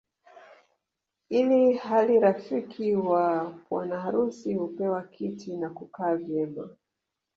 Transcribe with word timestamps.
Ili 1.29 1.73
hali 1.73 2.19
rafiki 2.19 2.95
wa 2.95 3.55
bwana 3.69 4.01
harusi 4.01 4.53
hupewa 4.53 5.03
kiti 5.03 5.57
na 5.57 5.67
hukaa 5.67 6.15
vyema 6.15 6.69